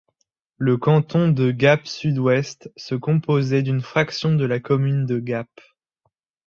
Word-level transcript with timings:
Le 0.57 0.77
canton 0.77 1.27
de 1.29 1.51
Gap-Sud-Ouest 1.51 2.71
se 2.75 2.95
composait 2.95 3.61
d’une 3.61 3.83
fraction 3.83 4.33
de 4.33 4.45
la 4.45 4.59
commune 4.59 5.05
de 5.05 5.19
Gap. 5.19 5.47